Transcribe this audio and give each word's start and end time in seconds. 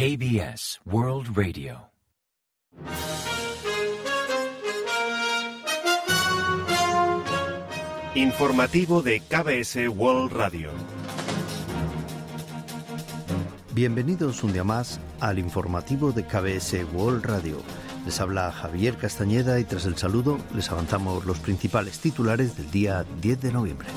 KBS 0.00 0.80
World 0.86 1.36
Radio. 1.36 1.90
Informativo 8.14 9.02
de 9.02 9.20
KBS 9.20 9.90
World 9.94 10.32
Radio. 10.32 10.70
Bienvenidos 13.74 14.42
un 14.42 14.54
día 14.54 14.64
más 14.64 14.98
al 15.20 15.38
informativo 15.38 16.12
de 16.12 16.24
KBS 16.24 16.82
World 16.94 17.26
Radio. 17.26 17.58
Les 18.06 18.18
habla 18.22 18.50
Javier 18.52 18.96
Castañeda 18.96 19.60
y 19.60 19.64
tras 19.64 19.84
el 19.84 19.98
saludo 19.98 20.38
les 20.54 20.70
avanzamos 20.70 21.26
los 21.26 21.40
principales 21.40 21.98
titulares 21.98 22.56
del 22.56 22.70
día 22.70 23.04
10 23.20 23.42
de 23.42 23.52
noviembre. 23.52 23.88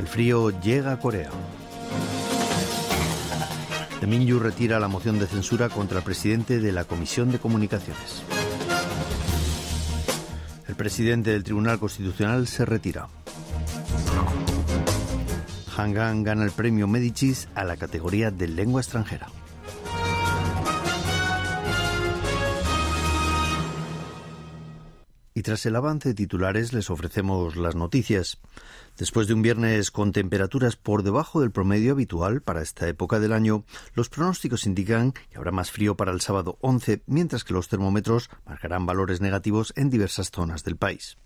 El 0.00 0.08
frío 0.08 0.50
llega 0.60 0.90
a 0.90 0.98
Corea. 0.98 1.30
De 4.02 4.08
Minyu 4.08 4.40
retira 4.40 4.80
la 4.80 4.88
moción 4.88 5.20
de 5.20 5.28
censura 5.28 5.68
contra 5.68 5.98
el 5.98 6.04
presidente 6.04 6.58
de 6.58 6.72
la 6.72 6.82
Comisión 6.82 7.30
de 7.30 7.38
Comunicaciones. 7.38 8.24
El 10.66 10.74
presidente 10.74 11.30
del 11.30 11.44
Tribunal 11.44 11.78
Constitucional 11.78 12.48
se 12.48 12.64
retira. 12.64 13.06
Hangan 15.76 16.24
gana 16.24 16.42
el 16.42 16.50
premio 16.50 16.88
Medicis 16.88 17.46
a 17.54 17.62
la 17.62 17.76
categoría 17.76 18.32
de 18.32 18.48
lengua 18.48 18.80
extranjera. 18.80 19.28
Y 25.42 25.44
tras 25.44 25.66
el 25.66 25.74
avance 25.74 26.10
de 26.10 26.14
titulares 26.14 26.72
les 26.72 26.88
ofrecemos 26.88 27.56
las 27.56 27.74
noticias. 27.74 28.38
Después 28.96 29.26
de 29.26 29.34
un 29.34 29.42
viernes 29.42 29.90
con 29.90 30.12
temperaturas 30.12 30.76
por 30.76 31.02
debajo 31.02 31.40
del 31.40 31.50
promedio 31.50 31.94
habitual 31.94 32.42
para 32.42 32.62
esta 32.62 32.86
época 32.86 33.18
del 33.18 33.32
año, 33.32 33.64
los 33.94 34.08
pronósticos 34.08 34.66
indican 34.66 35.10
que 35.10 35.38
habrá 35.38 35.50
más 35.50 35.72
frío 35.72 35.96
para 35.96 36.12
el 36.12 36.20
sábado 36.20 36.58
11, 36.60 37.02
mientras 37.06 37.42
que 37.42 37.54
los 37.54 37.66
termómetros 37.66 38.30
marcarán 38.46 38.86
valores 38.86 39.20
negativos 39.20 39.72
en 39.74 39.90
diversas 39.90 40.30
zonas 40.30 40.62
del 40.62 40.76
país. 40.76 41.18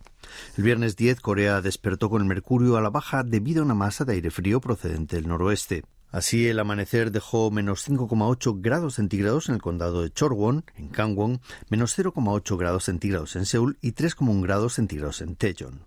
El 0.56 0.64
viernes 0.64 0.96
10 0.96 1.20
Corea 1.20 1.60
despertó 1.60 2.08
con 2.08 2.22
el 2.22 2.26
mercurio 2.26 2.78
a 2.78 2.80
la 2.80 2.88
baja 2.88 3.22
debido 3.22 3.60
a 3.60 3.64
una 3.66 3.74
masa 3.74 4.06
de 4.06 4.14
aire 4.14 4.30
frío 4.30 4.62
procedente 4.62 5.16
del 5.16 5.28
noroeste. 5.28 5.84
Así, 6.16 6.48
el 6.48 6.58
amanecer 6.58 7.10
dejó 7.10 7.50
menos 7.50 7.86
5,8 7.86 8.62
grados 8.62 8.94
centígrados 8.94 9.50
en 9.50 9.56
el 9.56 9.60
condado 9.60 10.00
de 10.00 10.10
Chorwon, 10.10 10.64
en 10.74 10.90
Gangwon, 10.90 11.42
menos 11.68 11.94
0,8 11.98 12.56
grados 12.56 12.84
centígrados 12.84 13.36
en 13.36 13.44
Seúl 13.44 13.76
y 13.82 13.92
3,1 13.92 14.42
grados 14.42 14.72
centígrados 14.72 15.20
en 15.20 15.36
Daejeon. 15.38 15.84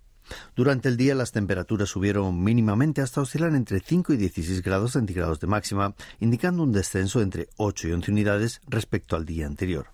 Durante 0.55 0.87
el 0.87 0.97
día 0.97 1.15
las 1.15 1.31
temperaturas 1.31 1.89
subieron 1.89 2.43
mínimamente 2.43 3.01
hasta 3.01 3.21
oscilar 3.21 3.55
entre 3.55 3.79
5 3.79 4.13
y 4.13 4.17
16 4.17 4.61
grados 4.61 4.91
centígrados 4.91 5.39
de 5.39 5.47
máxima, 5.47 5.95
indicando 6.19 6.61
un 6.61 6.73
descenso 6.73 7.23
entre 7.23 7.49
8 7.57 7.87
y 7.87 7.91
11 7.93 8.11
unidades 8.11 8.61
respecto 8.67 9.15
al 9.15 9.25
día 9.25 9.47
anterior. 9.47 9.93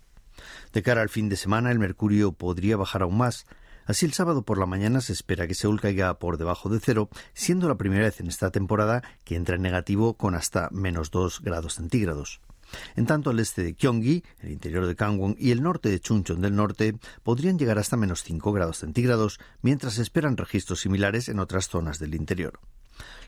De 0.73 0.83
cara 0.83 1.02
al 1.02 1.08
fin 1.08 1.30
de 1.30 1.38
semana, 1.38 1.72
el 1.72 1.80
mercurio 1.80 2.33
podría 2.33 2.75
bajar 2.75 3.03
aún 3.03 3.17
más. 3.17 3.45
Así, 3.86 4.05
el 4.05 4.14
sábado 4.14 4.41
por 4.41 4.58
la 4.58 4.66
mañana 4.66 5.00
se 5.00 5.14
espera 5.14 5.47
que 5.47 5.53
Seúl 5.53 5.80
caiga 5.80 6.17
por 6.17 6.38
debajo 6.38 6.69
de 6.69 6.80
cero, 6.80 7.09
siendo 7.33 7.67
la 7.67 7.78
primera 7.78 8.05
vez 8.05 8.19
en 8.19 8.27
esta 8.27 8.50
temporada 8.50 9.03
que 9.23 9.36
entra 9.36 9.55
en 9.55 9.61
negativo 9.61 10.16
con 10.16 10.33
hasta 10.33 10.69
menos 10.72 11.11
2 11.11 11.42
grados 11.42 11.75
centígrados. 11.75 12.42
En 12.95 13.05
tanto, 13.05 13.31
el 13.31 13.39
este 13.39 13.63
de 13.63 13.73
Gyeonggi, 13.73 14.23
el 14.39 14.52
interior 14.52 14.85
de 14.85 14.94
Gangwon 14.94 15.35
y 15.38 15.52
el 15.52 15.61
norte 15.61 15.89
de 15.89 15.99
Chuncheon 15.99 16.41
del 16.41 16.55
norte 16.55 16.97
podrían 17.23 17.58
llegar 17.58 17.77
hasta 17.77 17.97
menos 17.97 18.23
5 18.23 18.52
grados 18.52 18.80
centígrados, 18.80 19.39
mientras 19.61 19.94
se 19.94 20.02
esperan 20.02 20.38
registros 20.38 20.81
similares 20.81 21.30
en 21.30 21.39
otras 21.39 21.67
zonas 21.67 21.99
del 21.99 22.16
interior. 22.16 22.59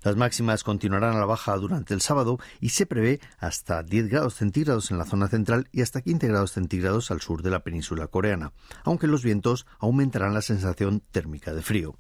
Las 0.03 0.15
máximas 0.15 0.63
continuarán 0.63 1.15
a 1.15 1.19
la 1.19 1.25
baja 1.25 1.55
durante 1.58 1.93
el 1.93 2.02
sábado 2.02 2.39
y 2.59 2.69
se 2.69 2.85
prevé 2.85 3.19
hasta 3.39 3.83
10 3.83 4.08
grados 4.08 4.35
centígrados 4.35 4.91
en 4.91 4.97
la 4.97 5.05
zona 5.05 5.27
central 5.27 5.67
y 5.71 5.81
hasta 5.81 6.02
15 6.02 6.27
grados 6.27 6.52
centígrados 6.52 7.11
al 7.11 7.21
sur 7.21 7.41
de 7.41 7.49
la 7.49 7.63
península 7.63 8.08
coreana, 8.08 8.53
aunque 8.83 9.08
los 9.08 9.23
vientos 9.23 9.65
aumentarán 9.80 10.33
la 10.33 10.42
sensación 10.42 11.02
térmica 11.11 11.54
de 11.54 11.61
frío. 11.61 11.98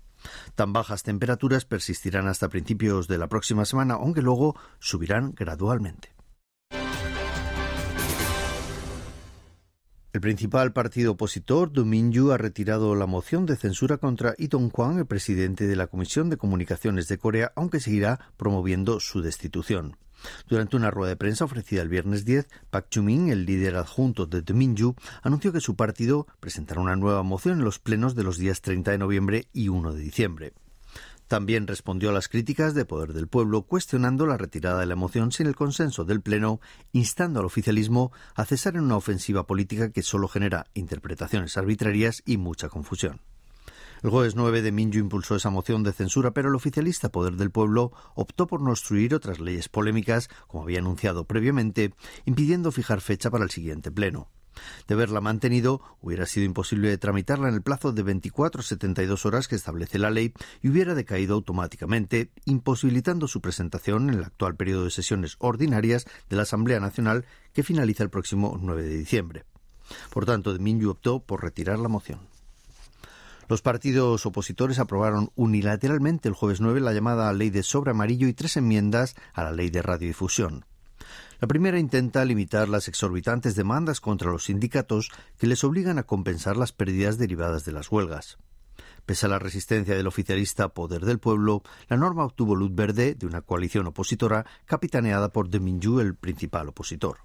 Tan 0.55 0.73
bajas 0.73 1.03
temperaturas 1.03 1.65
persistirán 1.65 2.27
hasta 2.27 2.49
principios 2.49 3.07
de 3.07 3.17
la 3.17 3.27
próxima 3.27 3.65
semana, 3.65 3.95
aunque 3.95 4.21
luego 4.21 4.55
subirán 4.79 5.33
gradualmente. 5.35 6.16
El 10.17 10.21
principal 10.21 10.73
partido 10.73 11.11
opositor, 11.11 11.71
Dominju, 11.71 12.31
ha 12.31 12.39
retirado 12.39 12.95
la 12.95 13.05
moción 13.05 13.45
de 13.45 13.55
censura 13.55 13.97
contra 13.97 14.33
Lee 14.39 14.47
Dong-kwang, 14.47 14.97
el 14.97 15.05
presidente 15.05 15.67
de 15.67 15.75
la 15.75 15.85
Comisión 15.85 16.31
de 16.31 16.37
Comunicaciones 16.37 17.07
de 17.07 17.19
Corea, 17.19 17.51
aunque 17.55 17.79
seguirá 17.79 18.31
promoviendo 18.35 18.99
su 18.99 19.21
destitución. 19.21 19.95
Durante 20.47 20.75
una 20.75 20.89
rueda 20.89 21.09
de 21.09 21.17
prensa 21.17 21.45
ofrecida 21.45 21.83
el 21.83 21.89
viernes 21.89 22.25
10, 22.25 22.47
Pak 22.71 22.89
Chu-min, 22.89 23.29
el 23.29 23.45
líder 23.45 23.75
adjunto 23.75 24.25
de 24.25 24.41
Dominju, 24.41 24.95
anunció 25.21 25.53
que 25.53 25.61
su 25.61 25.75
partido 25.75 26.25
presentará 26.39 26.81
una 26.81 26.95
nueva 26.95 27.21
moción 27.21 27.59
en 27.59 27.63
los 27.63 27.77
plenos 27.77 28.15
de 28.15 28.23
los 28.23 28.39
días 28.39 28.61
30 28.61 28.89
de 28.89 28.97
noviembre 28.97 29.47
y 29.53 29.69
1 29.69 29.93
de 29.93 30.01
diciembre. 30.01 30.53
También 31.27 31.67
respondió 31.67 32.09
a 32.09 32.13
las 32.13 32.29
críticas 32.29 32.73
de 32.73 32.85
Poder 32.85 33.11
del 33.11 33.27
Pueblo, 33.27 33.63
cuestionando 33.63 34.25
la 34.25 34.37
retirada 34.37 34.79
de 34.79 34.85
la 34.85 34.95
moción 34.95 35.33
sin 35.33 35.47
el 35.47 35.55
consenso 35.55 36.05
del 36.05 36.21
Pleno, 36.21 36.61
instando 36.93 37.41
al 37.41 37.45
oficialismo 37.45 38.13
a 38.33 38.45
cesar 38.45 38.75
en 38.75 38.83
una 38.83 38.95
ofensiva 38.95 39.45
política 39.45 39.91
que 39.91 40.03
solo 40.03 40.29
genera 40.29 40.67
interpretaciones 40.73 41.57
arbitrarias 41.57 42.23
y 42.25 42.37
mucha 42.37 42.69
confusión. 42.69 43.19
El 44.03 44.11
jueves 44.11 44.35
9 44.35 44.61
de 44.61 44.71
Minju 44.71 44.99
impulsó 44.99 45.35
esa 45.35 45.49
moción 45.49 45.83
de 45.83 45.91
censura, 45.91 46.31
pero 46.31 46.49
el 46.49 46.55
oficialista 46.55 47.09
Poder 47.09 47.33
del 47.33 47.51
Pueblo 47.51 47.91
optó 48.15 48.47
por 48.47 48.61
no 48.61 48.69
obstruir 48.69 49.13
otras 49.13 49.39
leyes 49.39 49.69
polémicas, 49.69 50.29
como 50.47 50.63
había 50.63 50.79
anunciado 50.79 51.25
previamente, 51.25 51.93
impidiendo 52.25 52.71
fijar 52.71 53.01
fecha 53.01 53.31
para 53.31 53.43
el 53.43 53.49
siguiente 53.49 53.91
pleno. 53.91 54.29
De 54.87 54.93
haberla 54.93 55.21
mantenido, 55.21 55.81
hubiera 56.01 56.25
sido 56.25 56.45
imposible 56.45 56.97
tramitarla 56.97 57.49
en 57.49 57.55
el 57.55 57.61
plazo 57.61 57.91
de 57.91 58.03
24 58.03 58.61
72 58.61 59.25
horas 59.25 59.47
que 59.47 59.55
establece 59.55 59.99
la 59.99 60.11
ley 60.11 60.33
y 60.61 60.69
hubiera 60.69 60.95
decaído 60.95 61.35
automáticamente, 61.35 62.31
imposibilitando 62.45 63.27
su 63.27 63.41
presentación 63.41 64.09
en 64.09 64.15
el 64.15 64.23
actual 64.23 64.55
periodo 64.55 64.85
de 64.85 64.91
sesiones 64.91 65.35
ordinarias 65.39 66.05
de 66.29 66.35
la 66.35 66.43
Asamblea 66.43 66.79
Nacional 66.79 67.25
que 67.53 67.63
finaliza 67.63 68.03
el 68.03 68.09
próximo 68.09 68.57
9 68.61 68.83
de 68.83 68.97
diciembre. 68.97 69.45
Por 70.11 70.25
tanto, 70.25 70.57
Minyu 70.59 70.89
optó 70.89 71.19
por 71.19 71.43
retirar 71.43 71.79
la 71.79 71.87
moción. 71.87 72.19
Los 73.49 73.61
partidos 73.61 74.25
opositores 74.25 74.77
aprobaron 74.77 75.31
unilateralmente 75.35 76.27
el 76.27 76.35
jueves 76.35 76.59
9 76.59 76.81
la 76.81 76.93
llamada 76.93 77.31
Ley 77.31 77.49
de 77.49 77.63
Sobre 77.63 77.91
Amarillo 77.91 78.27
y 78.27 78.33
tres 78.33 78.57
enmiendas 78.57 79.15
a 79.33 79.43
la 79.43 79.51
Ley 79.53 79.69
de 79.69 79.81
Radiodifusión. 79.81 80.65
La 81.39 81.47
primera 81.47 81.79
intenta 81.79 82.25
limitar 82.25 82.69
las 82.69 82.87
exorbitantes 82.87 83.55
demandas 83.55 84.01
contra 84.01 84.31
los 84.31 84.45
sindicatos 84.45 85.11
que 85.37 85.47
les 85.47 85.63
obligan 85.63 85.99
a 85.99 86.03
compensar 86.03 86.57
las 86.57 86.71
pérdidas 86.71 87.17
derivadas 87.17 87.65
de 87.65 87.71
las 87.71 87.91
huelgas. 87.91 88.37
Pese 89.05 89.25
a 89.25 89.29
la 89.29 89.39
resistencia 89.39 89.95
del 89.95 90.07
oficialista 90.07 90.69
Poder 90.69 91.05
del 91.05 91.19
Pueblo, 91.19 91.63
la 91.87 91.95
norma 91.95 92.25
obtuvo 92.25 92.55
luz 92.55 92.75
verde 92.75 93.15
de 93.15 93.25
una 93.25 93.41
coalición 93.41 93.87
opositora 93.87 94.45
capitaneada 94.65 95.29
por 95.29 95.49
De 95.49 95.59
Minju, 95.59 95.99
el 95.99 96.15
principal 96.15 96.69
opositor. 96.69 97.19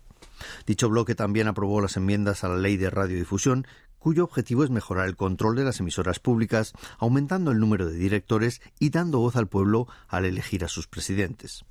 Dicho 0.67 0.89
bloque 0.89 1.15
también 1.15 1.49
aprobó 1.49 1.81
las 1.81 1.97
enmiendas 1.97 2.45
a 2.45 2.49
la 2.49 2.57
ley 2.57 2.77
de 2.77 2.91
radiodifusión, 2.91 3.67
cuyo 3.99 4.25
objetivo 4.25 4.65
es 4.65 4.71
mejorar 4.71 5.09
el 5.09 5.17
control 5.17 5.57
de 5.57 5.65
las 5.65 5.81
emisoras 5.81 6.19
públicas, 6.19 6.73
aumentando 6.99 7.51
el 7.51 7.59
número 7.59 7.87
de 7.87 7.97
directores 7.97 8.61
y 8.79 8.91
dando 8.91 9.19
voz 9.19 9.37
al 9.37 9.49
pueblo 9.49 9.87
al 10.09 10.25
elegir 10.25 10.65
a 10.65 10.69
sus 10.69 10.87
presidentes. 10.87 11.65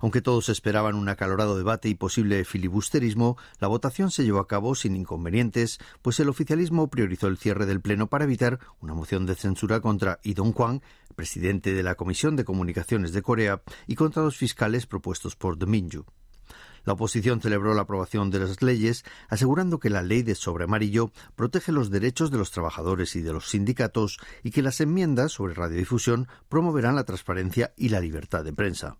Aunque 0.00 0.22
todos 0.22 0.48
esperaban 0.48 0.94
un 0.94 1.08
acalorado 1.08 1.56
debate 1.56 1.88
y 1.88 1.94
posible 1.94 2.44
filibusterismo, 2.44 3.36
la 3.58 3.68
votación 3.68 4.10
se 4.10 4.24
llevó 4.24 4.40
a 4.40 4.48
cabo 4.48 4.74
sin 4.74 4.96
inconvenientes, 4.96 5.78
pues 6.02 6.20
el 6.20 6.28
oficialismo 6.28 6.88
priorizó 6.88 7.26
el 7.28 7.38
cierre 7.38 7.66
del 7.66 7.80
Pleno 7.80 8.08
para 8.08 8.24
evitar 8.24 8.58
una 8.80 8.94
moción 8.94 9.26
de 9.26 9.34
censura 9.34 9.80
contra 9.80 10.18
Lee 10.22 10.34
Dong-kwang, 10.34 10.80
presidente 11.14 11.72
de 11.72 11.82
la 11.82 11.94
Comisión 11.94 12.36
de 12.36 12.44
Comunicaciones 12.44 13.12
de 13.12 13.22
Corea, 13.22 13.62
y 13.86 13.94
contra 13.94 14.22
los 14.22 14.36
fiscales 14.36 14.86
propuestos 14.86 15.36
por 15.36 15.58
The 15.58 15.66
Minju. 15.66 16.04
La 16.86 16.92
oposición 16.92 17.40
celebró 17.40 17.74
la 17.74 17.82
aprobación 17.82 18.30
de 18.30 18.38
las 18.38 18.62
leyes, 18.62 19.04
asegurando 19.28 19.80
que 19.80 19.90
la 19.90 20.02
ley 20.02 20.22
de 20.22 20.36
sobre 20.36 20.64
amarillo 20.64 21.10
protege 21.34 21.72
los 21.72 21.90
derechos 21.90 22.30
de 22.30 22.38
los 22.38 22.52
trabajadores 22.52 23.16
y 23.16 23.22
de 23.22 23.32
los 23.32 23.50
sindicatos 23.50 24.18
y 24.44 24.52
que 24.52 24.62
las 24.62 24.80
enmiendas 24.80 25.32
sobre 25.32 25.54
radiodifusión 25.54 26.28
promoverán 26.48 26.94
la 26.94 27.04
transparencia 27.04 27.74
y 27.76 27.88
la 27.88 28.00
libertad 28.00 28.44
de 28.44 28.52
prensa. 28.52 28.98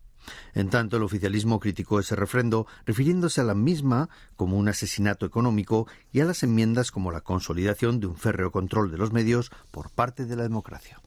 En 0.54 0.70
tanto, 0.70 0.96
el 0.96 1.02
oficialismo 1.02 1.60
criticó 1.60 2.00
ese 2.00 2.16
refrendo, 2.16 2.66
refiriéndose 2.84 3.40
a 3.40 3.44
la 3.44 3.54
misma 3.54 4.08
como 4.36 4.56
un 4.56 4.68
asesinato 4.68 5.26
económico 5.26 5.86
y 6.12 6.20
a 6.20 6.24
las 6.24 6.42
enmiendas 6.42 6.90
como 6.90 7.10
la 7.10 7.20
consolidación 7.20 8.00
de 8.00 8.06
un 8.06 8.16
férreo 8.16 8.50
control 8.50 8.90
de 8.90 8.98
los 8.98 9.12
medios 9.12 9.50
por 9.70 9.90
parte 9.90 10.26
de 10.26 10.36
la 10.36 10.42
democracia. 10.42 11.00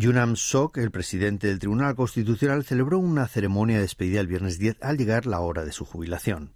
Yunam 0.00 0.34
Sok, 0.34 0.78
el 0.78 0.90
presidente 0.90 1.48
del 1.48 1.58
Tribunal 1.58 1.94
Constitucional, 1.94 2.64
celebró 2.64 2.98
una 2.98 3.28
ceremonia 3.28 3.76
de 3.76 3.82
despedida 3.82 4.20
el 4.20 4.28
viernes 4.28 4.58
10 4.58 4.78
al 4.80 4.96
llegar 4.96 5.26
la 5.26 5.40
hora 5.40 5.62
de 5.62 5.72
su 5.72 5.84
jubilación. 5.84 6.54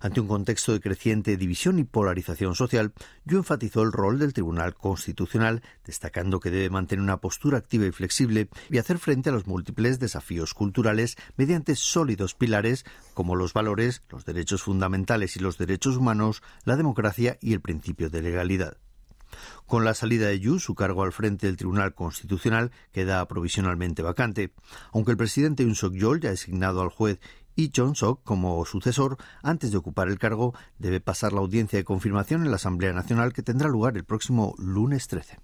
Ante 0.00 0.20
un 0.20 0.28
contexto 0.28 0.72
de 0.72 0.80
creciente 0.80 1.36
división 1.36 1.78
y 1.78 1.84
polarización 1.84 2.54
social, 2.54 2.92
Yu 3.24 3.38
enfatizó 3.38 3.82
el 3.82 3.92
rol 3.92 4.18
del 4.18 4.32
Tribunal 4.32 4.74
Constitucional, 4.74 5.62
destacando 5.84 6.38
que 6.38 6.50
debe 6.50 6.70
mantener 6.70 7.02
una 7.02 7.20
postura 7.20 7.58
activa 7.58 7.86
y 7.86 7.92
flexible 7.92 8.48
y 8.70 8.78
hacer 8.78 8.98
frente 8.98 9.30
a 9.30 9.32
los 9.32 9.46
múltiples 9.46 9.98
desafíos 9.98 10.54
culturales 10.54 11.16
mediante 11.36 11.74
sólidos 11.74 12.34
pilares 12.34 12.84
como 13.14 13.34
los 13.34 13.52
valores, 13.52 14.02
los 14.10 14.24
derechos 14.24 14.62
fundamentales 14.62 15.36
y 15.36 15.40
los 15.40 15.58
derechos 15.58 15.96
humanos, 15.96 16.42
la 16.64 16.76
democracia 16.76 17.36
y 17.40 17.52
el 17.52 17.60
principio 17.60 18.08
de 18.08 18.22
legalidad. 18.22 18.76
Con 19.66 19.84
la 19.84 19.94
salida 19.94 20.28
de 20.28 20.40
Yu, 20.40 20.58
su 20.58 20.74
cargo 20.74 21.02
al 21.02 21.12
frente 21.12 21.46
del 21.46 21.56
Tribunal 21.56 21.94
Constitucional 21.94 22.70
queda 22.92 23.26
provisionalmente 23.28 24.02
vacante, 24.02 24.52
aunque 24.92 25.10
el 25.10 25.18
presidente 25.18 25.64
Yoon 25.64 25.74
Suk-yeol 25.74 26.20
ya 26.20 26.28
ha 26.28 26.32
designado 26.32 26.80
al 26.80 26.88
juez 26.88 27.18
y 27.58 27.72
John 27.74 27.96
Sok 27.96 28.22
como 28.22 28.64
sucesor, 28.64 29.16
antes 29.42 29.72
de 29.72 29.78
ocupar 29.78 30.06
el 30.06 30.20
cargo, 30.20 30.54
debe 30.78 31.00
pasar 31.00 31.32
la 31.32 31.40
audiencia 31.40 31.76
de 31.76 31.84
confirmación 31.84 32.44
en 32.44 32.50
la 32.50 32.56
Asamblea 32.56 32.92
Nacional 32.92 33.32
que 33.32 33.42
tendrá 33.42 33.68
lugar 33.68 33.96
el 33.96 34.04
próximo 34.04 34.54
lunes 34.58 35.08
13. 35.08 35.40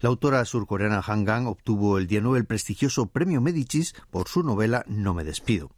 La 0.00 0.08
autora 0.08 0.42
surcoreana 0.46 1.04
Han 1.06 1.26
Gang 1.26 1.46
obtuvo 1.46 1.98
el 1.98 2.06
día 2.06 2.22
9 2.22 2.38
el 2.38 2.46
prestigioso 2.46 3.04
Premio 3.04 3.42
Medicis 3.42 3.94
por 4.10 4.28
su 4.28 4.42
novela 4.42 4.82
No 4.88 5.12
me 5.12 5.24
despido. 5.24 5.70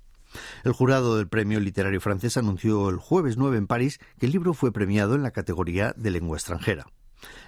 El 0.63 0.73
jurado 0.73 1.17
del 1.17 1.27
Premio 1.27 1.59
Literario 1.59 2.01
francés 2.01 2.37
anunció 2.37 2.89
el 2.89 2.99
jueves 2.99 3.37
9 3.37 3.59
en 3.59 3.67
París 3.67 3.99
que 4.21 4.27
el 4.27 4.33
libro 4.33 4.55
fue 4.55 4.71
premiado 4.71 5.17
en 5.17 5.25
la 5.25 5.33
categoría 5.33 5.93
de 5.97 6.13
lengua 6.13 6.37
extranjera. 6.37 6.87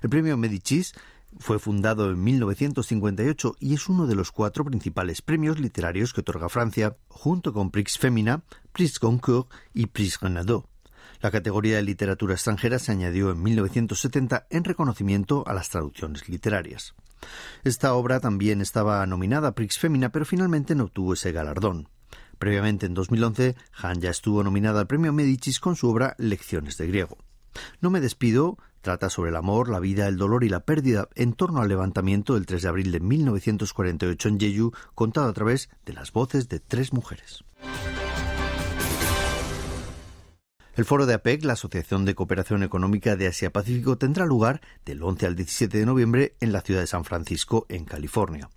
El 0.02 0.10
Premio 0.10 0.36
Medicis 0.36 0.94
fue 1.38 1.58
fundado 1.58 2.10
en 2.10 2.22
1958 2.22 3.56
y 3.60 3.74
es 3.74 3.88
uno 3.88 4.06
de 4.06 4.14
los 4.14 4.32
cuatro 4.32 4.64
principales 4.64 5.22
premios 5.22 5.58
literarios 5.58 6.12
que 6.12 6.20
otorga 6.20 6.48
Francia, 6.48 6.96
junto 7.08 7.52
con 7.52 7.70
Prix 7.70 7.98
Femina, 7.98 8.42
Prix 8.72 8.98
Goncourt 9.00 9.50
y 9.74 9.86
Prix 9.86 10.20
Renaudot. 10.20 10.66
La 11.20 11.30
categoría 11.30 11.76
de 11.76 11.82
literatura 11.82 12.34
extranjera 12.34 12.78
se 12.78 12.92
añadió 12.92 13.30
en 13.30 13.42
1970 13.42 14.46
en 14.50 14.64
reconocimiento 14.64 15.44
a 15.46 15.54
las 15.54 15.70
traducciones 15.70 16.28
literarias. 16.28 16.94
Esta 17.62 17.94
obra 17.94 18.18
también 18.18 18.60
estaba 18.60 19.06
nominada 19.06 19.48
a 19.48 19.54
Prix 19.54 19.78
Femina, 19.78 20.10
pero 20.10 20.24
finalmente 20.24 20.74
no 20.74 20.84
obtuvo 20.84 21.14
ese 21.14 21.30
galardón. 21.30 21.88
Previamente, 22.38 22.86
en 22.86 22.94
2011, 22.94 23.54
Han 23.82 24.00
ya 24.00 24.10
estuvo 24.10 24.42
nominada 24.42 24.80
al 24.80 24.88
Premio 24.88 25.12
Medicis 25.12 25.60
con 25.60 25.76
su 25.76 25.88
obra 25.88 26.16
Lecciones 26.18 26.76
de 26.76 26.88
griego. 26.88 27.18
No 27.80 27.90
me 27.90 28.00
despido 28.00 28.58
Trata 28.82 29.10
sobre 29.10 29.30
el 29.30 29.36
amor, 29.36 29.68
la 29.68 29.78
vida, 29.78 30.08
el 30.08 30.16
dolor 30.16 30.42
y 30.42 30.48
la 30.48 30.64
pérdida 30.64 31.08
en 31.14 31.34
torno 31.34 31.62
al 31.62 31.68
levantamiento 31.68 32.34
del 32.34 32.46
3 32.46 32.62
de 32.62 32.68
abril 32.68 32.90
de 32.90 32.98
1948 32.98 34.28
en 34.28 34.40
Jeju, 34.40 34.72
contado 34.96 35.28
a 35.28 35.32
través 35.32 35.70
de 35.86 35.92
las 35.92 36.12
voces 36.12 36.48
de 36.48 36.58
tres 36.58 36.92
mujeres. 36.92 37.44
El 40.74 40.84
foro 40.84 41.06
de 41.06 41.14
APEC, 41.14 41.44
la 41.44 41.52
Asociación 41.52 42.04
de 42.04 42.16
Cooperación 42.16 42.62
Económica 42.64 43.14
de 43.14 43.28
Asia-Pacífico, 43.28 43.98
tendrá 43.98 44.26
lugar 44.26 44.62
del 44.84 45.02
11 45.02 45.26
al 45.26 45.36
17 45.36 45.78
de 45.78 45.86
noviembre 45.86 46.34
en 46.40 46.50
la 46.50 46.62
ciudad 46.62 46.80
de 46.80 46.86
San 46.88 47.04
Francisco, 47.04 47.66
en 47.68 47.84
California. 47.84 48.48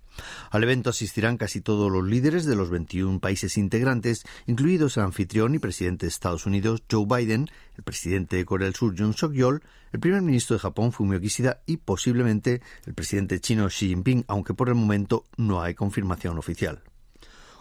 Al 0.50 0.62
evento 0.62 0.90
asistirán 0.90 1.36
casi 1.36 1.60
todos 1.60 1.90
los 1.90 2.04
líderes 2.06 2.44
de 2.44 2.56
los 2.56 2.70
21 2.70 3.20
países 3.20 3.56
integrantes, 3.56 4.24
incluidos 4.46 4.96
el 4.96 5.04
anfitrión 5.04 5.54
y 5.54 5.58
presidente 5.58 6.06
de 6.06 6.10
Estados 6.10 6.46
Unidos, 6.46 6.82
Joe 6.90 7.06
Biden, 7.06 7.48
el 7.76 7.84
presidente 7.84 8.36
de 8.36 8.44
Corea 8.44 8.66
del 8.66 8.74
Sur, 8.74 8.96
Jun 8.96 9.14
Suk-yeol, 9.14 9.62
el 9.92 10.00
primer 10.00 10.22
ministro 10.22 10.56
de 10.56 10.60
Japón, 10.60 10.92
Fumio 10.92 11.20
Kishida, 11.20 11.60
y 11.66 11.78
posiblemente 11.78 12.62
el 12.86 12.94
presidente 12.94 13.40
chino 13.40 13.68
Xi 13.68 13.88
Jinping, 13.88 14.24
aunque 14.28 14.54
por 14.54 14.68
el 14.68 14.74
momento 14.74 15.24
no 15.36 15.62
hay 15.62 15.74
confirmación 15.74 16.38
oficial. 16.38 16.82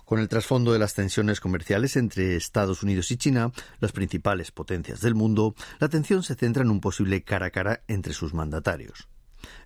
Con 0.05 0.19
el 0.19 0.29
trasfondo 0.29 0.71
de 0.71 0.79
las 0.79 0.93
tensiones 0.93 1.39
comerciales 1.39 1.95
entre 1.95 2.35
Estados 2.35 2.83
Unidos 2.83 3.09
y 3.09 3.17
China, 3.17 3.51
las 3.79 3.91
principales 3.91 4.51
potencias 4.51 5.01
del 5.01 5.15
mundo, 5.15 5.55
la 5.79 5.87
atención 5.87 6.21
se 6.21 6.35
centra 6.35 6.61
en 6.61 6.69
un 6.69 6.79
posible 6.79 7.23
cara 7.23 7.47
a 7.47 7.51
cara 7.51 7.81
entre 7.87 8.13
sus 8.13 8.33
mandatarios. 8.33 9.07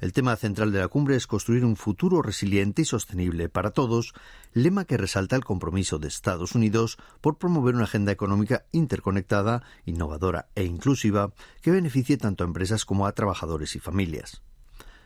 El 0.01 0.13
tema 0.13 0.35
central 0.35 0.71
de 0.71 0.79
la 0.79 0.87
cumbre 0.87 1.15
es 1.15 1.27
construir 1.27 1.65
un 1.65 1.75
futuro 1.75 2.21
resiliente 2.21 2.81
y 2.81 2.85
sostenible 2.85 3.49
para 3.49 3.71
todos, 3.71 4.13
lema 4.53 4.85
que 4.85 4.97
resalta 4.97 5.35
el 5.35 5.43
compromiso 5.43 5.99
de 5.99 6.07
Estados 6.07 6.55
Unidos 6.55 6.97
por 7.21 7.37
promover 7.37 7.75
una 7.75 7.85
agenda 7.85 8.11
económica 8.11 8.65
interconectada, 8.71 9.63
innovadora 9.85 10.47
e 10.55 10.63
inclusiva 10.63 11.33
que 11.61 11.71
beneficie 11.71 12.17
tanto 12.17 12.43
a 12.43 12.47
empresas 12.47 12.85
como 12.85 13.05
a 13.05 13.13
trabajadores 13.13 13.75
y 13.75 13.79
familias. 13.79 14.41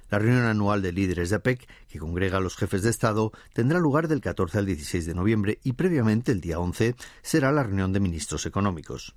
La 0.09 0.19
reunión 0.19 0.45
anual 0.45 0.83
de 0.83 0.91
líderes 0.91 1.31
de 1.31 1.37
APEC, 1.37 1.67
que 1.89 1.97
congrega 1.97 2.37
a 2.37 2.39
los 2.39 2.55
jefes 2.55 2.83
de 2.83 2.91
Estado, 2.91 3.31
tendrá 3.53 3.79
lugar 3.79 4.07
del 4.07 4.21
14 4.21 4.59
al 4.59 4.67
16 4.67 5.07
de 5.07 5.15
noviembre 5.15 5.59
y 5.63 5.73
previamente 5.73 6.31
el 6.31 6.39
día 6.39 6.59
11 6.59 6.95
será 7.23 7.51
la 7.51 7.63
reunión 7.63 7.93
de 7.93 7.99
ministros 7.99 8.45
económicos. 8.45 9.15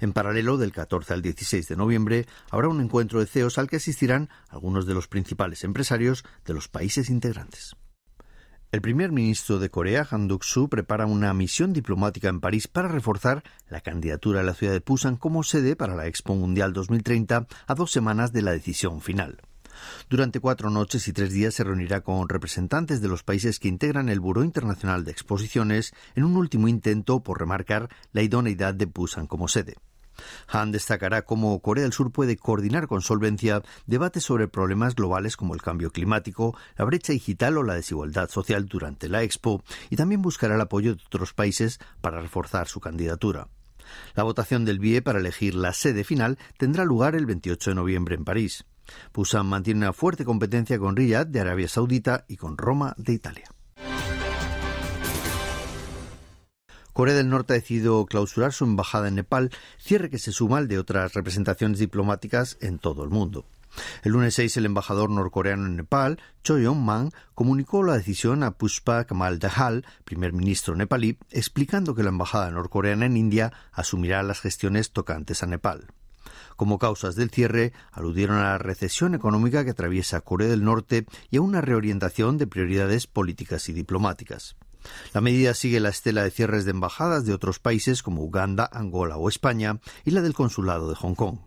En 0.00 0.12
paralelo, 0.12 0.56
del 0.56 0.72
14 0.72 1.14
al 1.14 1.22
16 1.22 1.68
de 1.68 1.76
noviembre, 1.76 2.26
habrá 2.50 2.68
un 2.68 2.80
encuentro 2.80 3.20
de 3.20 3.26
CEOs 3.26 3.58
al 3.58 3.68
que 3.68 3.76
asistirán 3.76 4.28
algunos 4.48 4.86
de 4.86 4.94
los 4.94 5.08
principales 5.08 5.64
empresarios 5.64 6.24
de 6.44 6.54
los 6.54 6.68
países 6.68 7.10
integrantes. 7.10 7.76
El 8.70 8.82
primer 8.82 9.12
ministro 9.12 9.58
de 9.58 9.70
Corea, 9.70 10.06
Han 10.10 10.28
Duck-soo, 10.28 10.68
prepara 10.68 11.06
una 11.06 11.32
misión 11.32 11.72
diplomática 11.72 12.28
en 12.28 12.40
París 12.40 12.68
para 12.68 12.88
reforzar 12.88 13.42
la 13.70 13.80
candidatura 13.80 14.40
de 14.40 14.46
la 14.46 14.52
ciudad 14.52 14.74
de 14.74 14.82
Pusan 14.82 15.16
como 15.16 15.42
sede 15.42 15.74
para 15.74 15.94
la 15.94 16.06
Expo 16.06 16.34
Mundial 16.34 16.74
2030 16.74 17.46
a 17.66 17.74
dos 17.74 17.90
semanas 17.90 18.30
de 18.34 18.42
la 18.42 18.50
decisión 18.50 19.00
final. 19.00 19.40
Durante 20.08 20.40
cuatro 20.40 20.70
noches 20.70 21.08
y 21.08 21.12
tres 21.12 21.32
días 21.32 21.54
se 21.54 21.64
reunirá 21.64 22.00
con 22.00 22.28
representantes 22.28 23.00
de 23.00 23.08
los 23.08 23.22
países 23.22 23.58
que 23.58 23.68
integran 23.68 24.08
el 24.08 24.20
Buró 24.20 24.44
Internacional 24.44 25.04
de 25.04 25.12
Exposiciones 25.12 25.92
en 26.14 26.24
un 26.24 26.36
último 26.36 26.68
intento 26.68 27.22
por 27.22 27.38
remarcar 27.38 27.88
la 28.12 28.22
idoneidad 28.22 28.74
de 28.74 28.86
Busan 28.86 29.26
como 29.26 29.48
sede. 29.48 29.76
Han 30.48 30.72
destacará 30.72 31.22
cómo 31.22 31.60
Corea 31.60 31.84
del 31.84 31.92
Sur 31.92 32.10
puede 32.10 32.36
coordinar 32.36 32.88
con 32.88 33.02
solvencia 33.02 33.62
debates 33.86 34.24
sobre 34.24 34.48
problemas 34.48 34.94
globales 34.94 35.36
como 35.36 35.54
el 35.54 35.62
cambio 35.62 35.90
climático, 35.90 36.56
la 36.76 36.84
brecha 36.84 37.12
digital 37.12 37.56
o 37.58 37.62
la 37.62 37.74
desigualdad 37.74 38.28
social 38.28 38.66
durante 38.66 39.08
la 39.08 39.22
Expo 39.22 39.62
y 39.90 39.96
también 39.96 40.22
buscará 40.22 40.54
el 40.56 40.60
apoyo 40.60 40.94
de 40.94 41.02
otros 41.06 41.34
países 41.34 41.78
para 42.00 42.20
reforzar 42.20 42.68
su 42.68 42.80
candidatura. 42.80 43.48
La 44.14 44.22
votación 44.22 44.64
del 44.64 44.78
BIE 44.78 45.02
para 45.02 45.18
elegir 45.18 45.54
la 45.54 45.72
sede 45.72 46.04
final 46.04 46.38
tendrá 46.58 46.84
lugar 46.84 47.14
el 47.14 47.26
28 47.26 47.70
de 47.70 47.74
noviembre 47.74 48.14
en 48.16 48.24
París. 48.24 48.64
Busan 49.12 49.46
mantiene 49.46 49.80
una 49.80 49.92
fuerte 49.92 50.24
competencia 50.24 50.78
con 50.78 50.96
Riyadh 50.96 51.28
de 51.28 51.40
Arabia 51.40 51.68
Saudita 51.68 52.24
y 52.28 52.36
con 52.36 52.56
Roma 52.56 52.94
de 52.96 53.12
Italia. 53.12 53.48
Corea 56.98 57.14
del 57.14 57.28
Norte 57.28 57.52
ha 57.52 57.56
decidido 57.56 58.06
clausurar 58.06 58.52
su 58.52 58.64
embajada 58.64 59.06
en 59.06 59.14
Nepal, 59.14 59.50
cierre 59.78 60.10
que 60.10 60.18
se 60.18 60.32
suma 60.32 60.58
al 60.58 60.66
de 60.66 60.80
otras 60.80 61.14
representaciones 61.14 61.78
diplomáticas 61.78 62.56
en 62.60 62.80
todo 62.80 63.04
el 63.04 63.10
mundo. 63.10 63.44
El 64.02 64.12
lunes 64.12 64.34
6, 64.34 64.56
el 64.56 64.66
embajador 64.66 65.08
norcoreano 65.08 65.66
en 65.66 65.76
Nepal, 65.76 66.18
Choi 66.42 66.64
Yong-man, 66.64 67.10
comunicó 67.34 67.84
la 67.84 67.96
decisión 67.96 68.42
a 68.42 68.52
Pushpa 68.52 69.04
Kamal 69.04 69.38
Dahal, 69.38 69.84
primer 70.04 70.32
ministro 70.32 70.74
nepalí, 70.74 71.18
explicando 71.30 71.94
que 71.94 72.02
la 72.02 72.08
embajada 72.08 72.50
norcoreana 72.50 73.06
en 73.06 73.16
India 73.16 73.52
asumirá 73.72 74.22
las 74.24 74.40
gestiones 74.40 74.90
tocantes 74.90 75.44
a 75.44 75.46
Nepal. 75.46 75.86
Como 76.58 76.80
causas 76.80 77.14
del 77.14 77.30
cierre, 77.30 77.72
aludieron 77.92 78.38
a 78.38 78.42
la 78.42 78.58
recesión 78.58 79.14
económica 79.14 79.62
que 79.62 79.70
atraviesa 79.70 80.22
Corea 80.22 80.48
del 80.48 80.64
Norte 80.64 81.06
y 81.30 81.36
a 81.36 81.40
una 81.40 81.60
reorientación 81.60 82.36
de 82.36 82.48
prioridades 82.48 83.06
políticas 83.06 83.68
y 83.68 83.72
diplomáticas. 83.72 84.56
La 85.14 85.20
medida 85.20 85.54
sigue 85.54 85.78
la 85.78 85.90
estela 85.90 86.24
de 86.24 86.32
cierres 86.32 86.64
de 86.64 86.72
embajadas 86.72 87.24
de 87.24 87.32
otros 87.32 87.60
países 87.60 88.02
como 88.02 88.24
Uganda, 88.24 88.68
Angola 88.72 89.18
o 89.18 89.28
España 89.28 89.78
y 90.04 90.10
la 90.10 90.20
del 90.20 90.34
Consulado 90.34 90.88
de 90.88 90.96
Hong 90.96 91.14
Kong. 91.14 91.38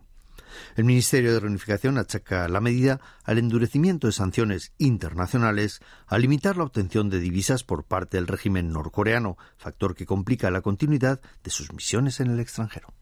El 0.77 0.85
Ministerio 0.85 1.33
de 1.33 1.41
Reunificación 1.41 1.97
achaca 1.97 2.47
la 2.47 2.61
medida 2.61 3.01
al 3.25 3.37
endurecimiento 3.37 4.07
de 4.07 4.13
sanciones 4.13 4.71
internacionales, 4.77 5.81
a 6.07 6.17
limitar 6.19 6.55
la 6.55 6.63
obtención 6.63 7.09
de 7.09 7.19
divisas 7.19 7.65
por 7.65 7.83
parte 7.83 8.15
del 8.15 8.27
régimen 8.27 8.71
norcoreano, 8.71 9.37
factor 9.57 9.93
que 9.93 10.05
complica 10.05 10.49
la 10.51 10.61
continuidad 10.61 11.19
de 11.43 11.51
sus 11.51 11.73
misiones 11.73 12.21
en 12.21 12.31
el 12.31 12.39
extranjero. 12.39 12.93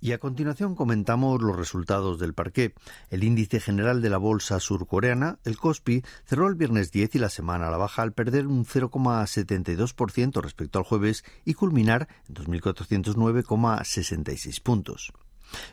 Y 0.00 0.12
a 0.12 0.18
continuación 0.18 0.76
comentamos 0.76 1.42
los 1.42 1.56
resultados 1.56 2.20
del 2.20 2.32
parqué. 2.32 2.72
El 3.10 3.24
índice 3.24 3.58
general 3.58 4.00
de 4.00 4.10
la 4.10 4.18
bolsa 4.18 4.60
surcoreana, 4.60 5.40
el 5.44 5.56
Kospi, 5.56 6.04
cerró 6.24 6.46
el 6.46 6.54
viernes 6.54 6.92
10 6.92 7.16
y 7.16 7.18
la 7.18 7.30
semana 7.30 7.66
a 7.66 7.72
la 7.72 7.78
baja 7.78 8.02
al 8.02 8.12
perder 8.12 8.46
un 8.46 8.64
0,72% 8.64 10.40
respecto 10.40 10.78
al 10.78 10.84
jueves 10.84 11.24
y 11.44 11.54
culminar 11.54 12.06
en 12.28 12.36
2.409,66 12.36 14.62
puntos. 14.62 15.12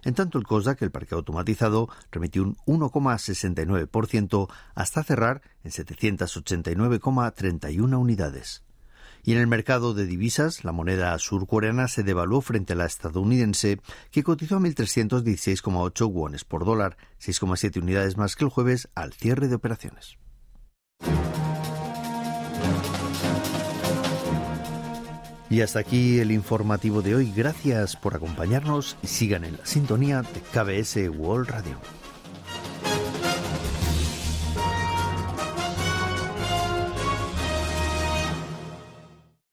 En 0.03 0.15
tanto, 0.15 0.39
el 0.39 0.47
COSDAC, 0.47 0.81
el 0.81 0.91
parque 0.91 1.15
automatizado, 1.15 1.89
remitió 2.11 2.43
un 2.43 2.57
1,69% 2.65 4.49
hasta 4.73 5.03
cerrar 5.03 5.41
en 5.63 5.71
789,31 5.71 7.99
unidades. 7.99 8.64
Y 9.25 9.31
en 9.31 9.39
el 9.39 9.47
mercado 9.47 9.95
de 9.95 10.05
divisas, 10.05 10.63
la 10.63 10.71
moneda 10.71 11.17
surcoreana 11.17 11.87
se 11.87 12.03
devaluó 12.03 12.41
frente 12.41 12.73
a 12.73 12.75
la 12.75 12.85
estadounidense, 12.85 13.79
que 14.11 14.23
cotizó 14.23 14.57
a 14.57 14.59
1.316,8 14.59 16.11
wones 16.11 16.43
por 16.43 16.63
dólar, 16.63 16.95
6,7 17.19 17.81
unidades 17.81 18.17
más 18.17 18.35
que 18.35 18.43
el 18.45 18.51
jueves 18.51 18.87
al 18.93 19.13
cierre 19.13 19.47
de 19.47 19.55
operaciones. 19.55 20.19
Y 25.49 25.61
hasta 25.61 25.79
aquí 25.79 26.19
el 26.19 26.31
informativo 26.31 27.01
de 27.01 27.15
hoy. 27.15 27.33
Gracias 27.35 27.95
por 27.95 28.15
acompañarnos 28.15 28.95
y 29.01 29.07
sigan 29.07 29.43
en 29.43 29.57
la 29.57 29.65
sintonía 29.65 30.21
de 30.21 30.41
KBS 30.41 31.09
World 31.17 31.49
Radio. 31.49 32.04